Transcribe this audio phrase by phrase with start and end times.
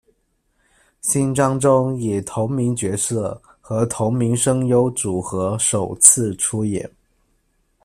[1.01, 6.89] 新章》中以同名角色和同名声优组合首次出演。